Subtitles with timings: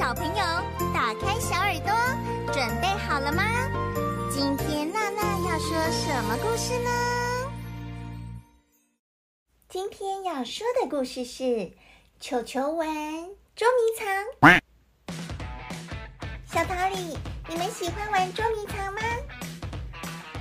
[0.00, 0.42] 小朋友，
[0.94, 1.92] 打开小耳朵，
[2.54, 3.44] 准备好了吗
[4.32, 6.90] 今天娜娜要说什么故事呢？
[9.68, 11.72] 今天要说的故事是
[12.18, 12.88] 球球玩
[13.54, 14.08] 捉迷藏。
[16.46, 19.00] 小桃李，你们喜欢玩捉迷藏吗？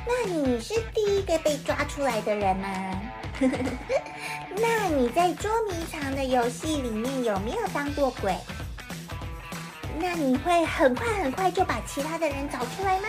[0.08, 3.02] 那你是第一个被抓出来的人吗？
[4.56, 8.34] 那你在捉迷藏的游戏里面有没有当过鬼？
[10.02, 13.08] 那你会很快很快就把其他的人找出来吗？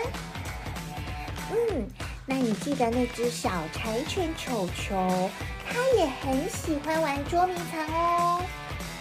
[1.53, 1.87] 嗯，
[2.27, 5.31] 那你记得那只小柴犬球球？
[5.69, 8.43] 他也很喜欢玩捉迷藏哦。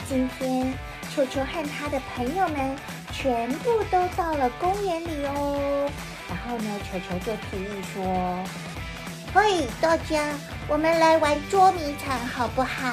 [0.07, 0.71] 今天，
[1.13, 2.75] 球球和他的朋友们
[3.11, 5.89] 全部都到了公园里哦。
[6.29, 8.43] 然后呢，球球就提议说
[9.33, 10.23] ：“嘿，大家，
[10.67, 12.91] 我们来玩捉迷藏好不好？”“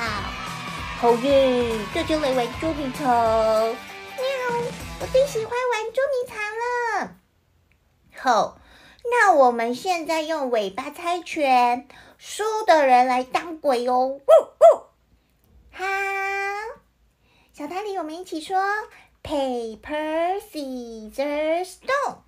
[1.00, 3.06] 好耶，大家来玩捉迷藏。”“，
[5.36, 7.16] 喜欢玩捉迷藏了。
[8.16, 8.58] ”“好，
[9.10, 14.06] 那我们现在用尾巴猜拳。”输的人来当鬼哦！
[14.06, 14.86] 呜呜，
[15.70, 15.84] 好，
[17.52, 18.56] 小桃李，我们一起说
[19.22, 22.20] ：paper scissors stone。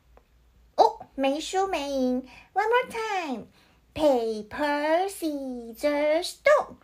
[0.76, 2.86] 哦，没输没赢，one more
[3.94, 6.76] time，paper scissors stone。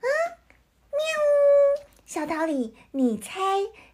[0.00, 0.08] 啊，
[0.90, 1.87] 喵！
[2.08, 3.38] 小桃李，你猜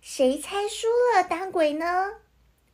[0.00, 2.12] 谁猜输了当鬼呢？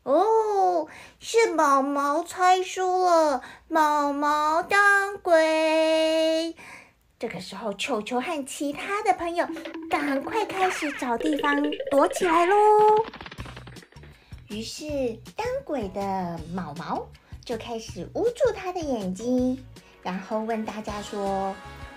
[0.02, 0.86] 哦，
[1.18, 6.54] 是毛毛猜输了，毛毛当鬼。
[7.18, 9.46] 这个时候，球球和其他的朋友
[9.88, 11.56] 赶快开始找地方
[11.90, 12.56] 躲起来喽。
[14.48, 14.84] 于是，
[15.34, 17.08] 当鬼的毛毛
[17.42, 19.64] 就开始捂住他的眼睛，
[20.02, 21.54] 然后问大家说：“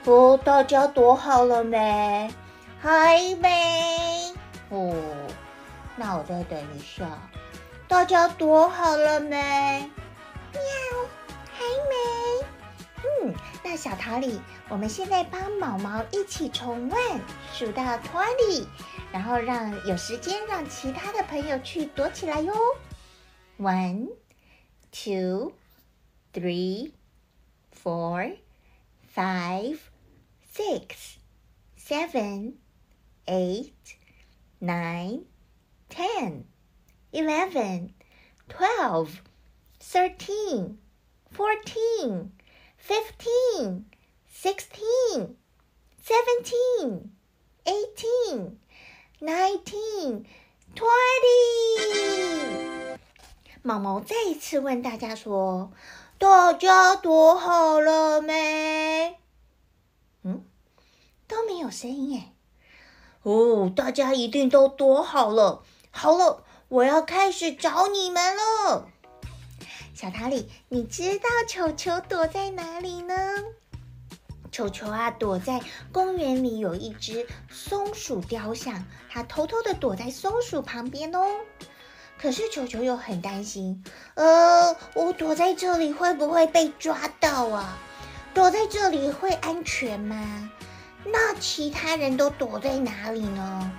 [0.07, 2.31] 哦，大家躲好了没？
[2.83, 4.33] 还没？
[4.67, 4.93] 哦，
[5.95, 7.17] 那我再等一下。”
[7.87, 9.89] 大家躲好了没？
[10.51, 10.61] 喵，
[11.53, 12.45] 还没。
[13.05, 13.33] 嗯，
[13.63, 17.21] 那小桃李，我们现在帮毛毛一起重温
[17.53, 18.67] 数到 twenty，
[19.13, 22.53] 然后让有时间让其他的朋友去躲起来哟。
[23.57, 24.09] One,
[24.91, 25.53] two,
[26.33, 26.91] three,
[27.81, 28.35] four,
[29.15, 29.77] five,
[30.53, 31.15] six,
[31.79, 32.55] seven,
[33.26, 33.72] eight,
[34.60, 35.24] nine,
[35.88, 36.44] ten.
[37.10, 37.94] Eleven,
[38.48, 39.22] twelve,
[39.80, 40.76] thirteen,
[41.32, 42.32] fourteen,
[42.76, 43.86] fifteen,
[44.28, 45.36] sixteen,
[46.02, 47.10] seventeen,
[47.64, 48.58] eighteen,
[49.22, 50.26] nineteen,
[50.74, 51.78] twenty。
[53.62, 55.72] 毛毛再一次问大家说：“
[56.18, 59.16] 大家躲好了没？”
[60.24, 60.44] 嗯，
[61.26, 62.31] 都没有声音哎。
[63.23, 65.63] 哦，大家一定都躲好了。
[65.91, 66.43] 好了。
[66.69, 68.87] 我要开始找你们了，
[69.93, 73.13] 小塔里，你知道球球躲在哪里呢？
[74.51, 81.27] 球球啊，躲在公园里有一只松鼠雕像，它偷偷的躲在松鼠旁边哦。
[82.17, 83.83] 可是球球又很担心，
[84.15, 87.77] 呃，我躲在这里会不会被抓到啊？
[88.33, 90.49] 躲在这里会安全吗？
[91.05, 93.71] 那其他人都躲在哪里呢？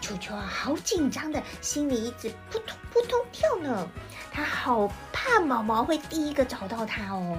[0.00, 3.88] 球球啊，好紧张的，心里一直扑通扑通跳呢。
[4.32, 7.36] 他好怕毛毛会第一个找到他哦。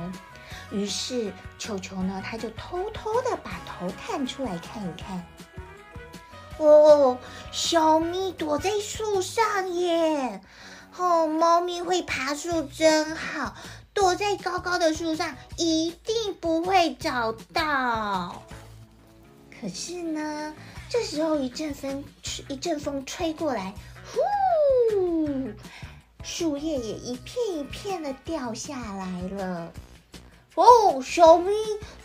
[0.70, 5.26] 于是球球呢，他就偷偷的把头探出来看一看。
[6.58, 7.18] 哦，
[7.52, 10.42] 小咪躲在树上耶！
[10.98, 13.56] 哦，猫咪会爬树真好，
[13.94, 18.44] 躲在高高的树上一定不会找到。
[19.62, 20.56] 可是呢，
[20.90, 23.72] 这时候一阵风吹，一阵风吹过来，
[24.12, 24.20] 呼，
[26.24, 29.72] 树叶也一片一片的掉下来了。
[30.56, 31.52] 哦，小咪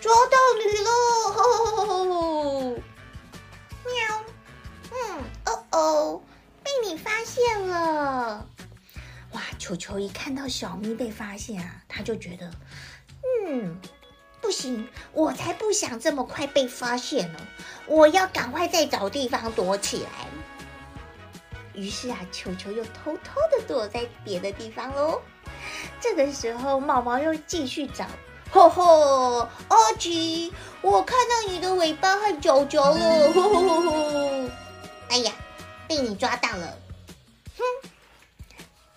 [0.01, 2.79] 抓到你喽！
[3.87, 4.23] 喵，
[4.93, 6.23] 嗯，哦哦，
[6.63, 8.47] 被你发现了。
[9.33, 9.43] 哇！
[9.59, 12.51] 球球一看到小咪被发现啊，他就觉得，
[13.47, 13.81] 嗯，
[14.47, 17.41] 不行，我才不想这么快被发现呢，
[17.85, 20.11] 我要赶快再找地方躲起来。
[21.75, 25.21] 于是啊，球球又偷偷的躲在别的地方喽。
[26.01, 28.07] 这个时候，毛毛又继续找。
[28.53, 33.33] 吼吼，阿奇，我看到你的尾巴和脚脚了。
[33.33, 34.49] 吼吼吼吼！
[35.09, 35.33] 哎呀，
[35.89, 36.79] 被你抓到了。
[37.59, 37.65] 哼，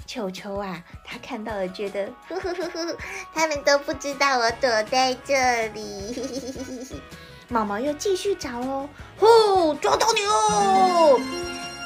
[0.06, 2.98] 球球啊，他看到了，觉得呵呵呵呵，
[3.34, 6.94] 他们都不知道我躲在这里。
[7.50, 8.88] 毛毛又继续找哦。
[9.18, 11.20] 吼，抓到你喽！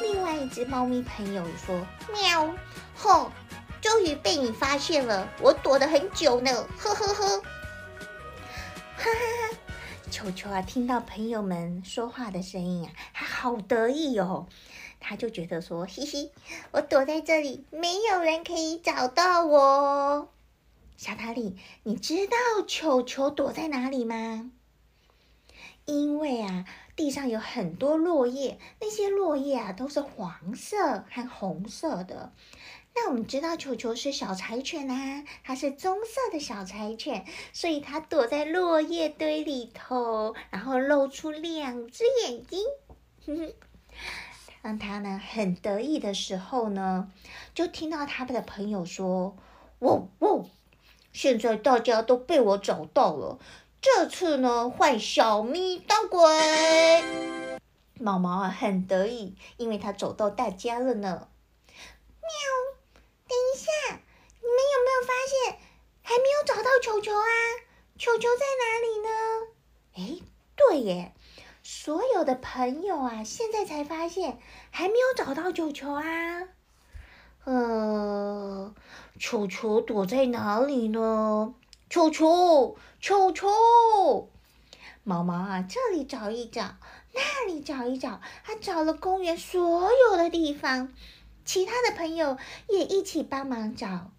[0.01, 2.53] 另外一只猫咪朋友说：喵，
[2.95, 3.31] 吼。
[3.81, 7.43] 终于被你发现了，我躲了很久呢， 呵呵呵，哈
[8.95, 9.57] 哈哈！
[10.09, 14.47] 球球啊，听到朋友们说话的声音啊，他好得意哦，
[15.03, 16.31] 他就觉得说，嘿嘿，
[16.71, 20.29] 我躲在这里，没有人可以找到我。
[20.95, 24.49] 小桃李，你知道球球躲在哪里吗？
[25.85, 26.65] 因为啊，
[26.95, 32.31] 地上有很多落叶，那些落叶啊，都是黄色和红色的。
[32.95, 42.63] 那我们知道球球是小柴犬啊，它是棕色的小柴犬，所以它躲在落叶堆里头，然后露出两只眼睛。
[44.63, 47.11] 当它呢很得意的时候呢，
[47.53, 49.35] 就听到他的朋友说
[49.79, 50.45] ：“喔喔，
[51.11, 53.37] 现在大家都被我找到了，
[53.81, 56.21] 这次呢换小咪当鬼。”
[57.99, 61.27] 毛毛啊很得意，因为它找到大家了呢。
[61.67, 62.29] 喵。
[63.27, 63.99] 等一下，
[64.39, 65.59] 你们有没有发现
[66.01, 67.27] 还没有找到球球啊？
[67.97, 69.09] 球球在哪里呢？
[69.95, 70.25] 哎，
[70.55, 71.13] 对耶，
[71.65, 74.37] 所有的朋友啊，现在才发现
[74.69, 76.03] 还没有找到球球啊。
[77.45, 78.73] 呃，
[79.17, 81.53] 球球躲在哪里呢？
[81.89, 83.47] 球球，球球，
[85.03, 86.75] 毛毛啊，这里找一找，
[87.13, 90.93] 那里找一找，他找了公园所有的地方。
[91.45, 92.37] 其他的朋友
[92.69, 94.12] 也一起帮忙找，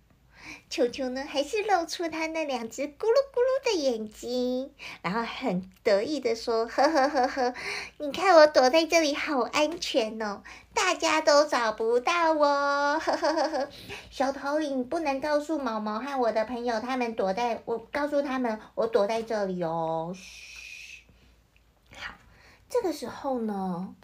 [0.68, 7.54] 球球呢，还是露出他那两只咕噜咕噜的眼睛，然后很得意的说：“呵呵呵呵，
[7.98, 10.42] 你看我躲在这里好安全哦，
[10.74, 12.46] 大家都找不到我。”
[12.98, 13.68] 呵呵呵呵，
[14.10, 20.12] 小头领，不能告诉毛毛和我的朋友，他们躲在我告诉他们我躲在这里哦。
[20.16, 21.02] 嘘，
[21.96, 22.14] 好，
[22.68, 23.94] 这个时候呢，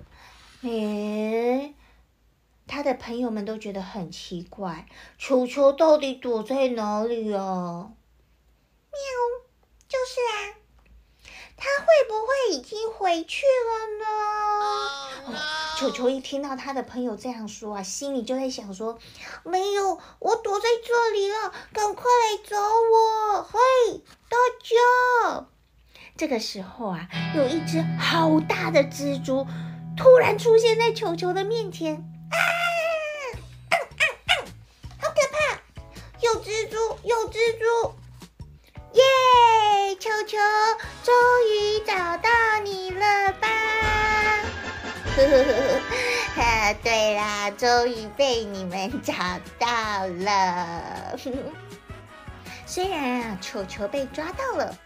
[0.62, 1.74] 诶。
[2.70, 4.86] 他的朋友们都觉得很奇怪，
[5.18, 7.90] 球球到底躲在哪里啊？
[8.92, 9.00] 喵，
[9.88, 10.54] 就是啊，
[11.56, 14.06] 他会不会已经回去了呢
[15.26, 15.36] ？Oh, no.
[15.36, 15.40] 哦，
[15.78, 18.96] 球球一听到他的朋友这样说啊，心里就在想说：
[19.44, 23.42] 没有，我躲在这里了，赶快来找我！
[23.42, 23.58] 嘿，
[24.28, 25.48] 大家！
[26.16, 29.44] 这个时候啊，有一只好大的蜘蛛
[29.96, 32.06] 突然出现在球球的面前。
[36.22, 37.94] 有蜘蛛，有蜘蛛！
[38.92, 39.02] 耶！
[39.98, 40.36] 球球
[41.02, 41.14] 终
[41.48, 42.28] 于找到
[42.62, 43.48] 你了吧？
[45.16, 45.52] 呵呵呵
[46.36, 46.42] 呵！
[46.42, 49.14] 啊，对啦，终于被你们找
[49.58, 51.18] 到了。
[52.66, 54.76] 虽然啊，球球被抓到了，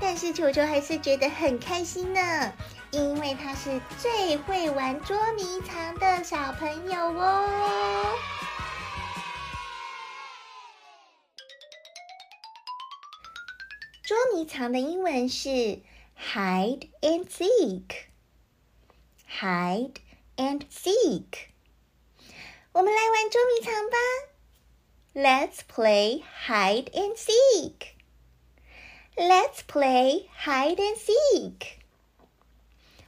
[0.00, 2.52] 但是球球还是觉得很开心呢。
[2.90, 8.12] 因为他是最会玩捉迷藏的小朋友哦。
[14.09, 15.81] 捉迷藏的英文是
[16.17, 18.05] hide and seek，hide
[20.37, 21.49] and seek。
[22.71, 23.97] 我们来玩捉迷藏吧，
[25.13, 31.79] Let's play hide and seek。Let's play hide and seek。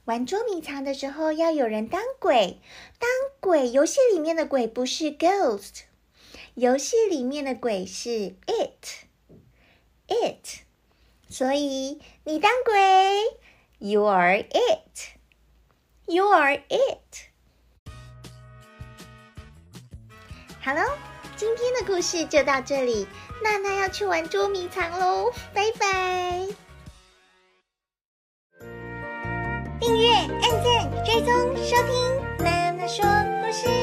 [0.05, 2.61] 玩捉迷藏的时候要有人当鬼，
[2.97, 3.09] 当
[3.41, 3.69] 鬼。
[3.71, 5.81] 游戏里面的鬼不是 ghost，
[6.55, 10.61] 游戏里面的鬼是 it，it。
[11.32, 12.74] 所以你当鬼
[13.78, 17.30] ，you are it，you are it。
[20.60, 20.82] 好喽，
[21.34, 23.06] 今天的故事就到这里，
[23.42, 26.46] 娜娜要去玩捉迷藏喽，拜拜。
[29.80, 33.02] 订阅、按键、追踪、收听，娜娜说
[33.42, 33.81] 故事。